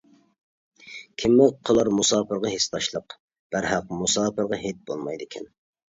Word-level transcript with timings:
كىممۇ 1.23 1.45
قىلار 1.69 1.91
مۇساپىرغا 1.97 2.53
ھېسداشلىق، 2.53 3.17
بەرھەق 3.57 3.95
مۇساپىرغا 4.03 4.61
ھېيت 4.65 4.81
بولمايدىكەن. 4.91 5.47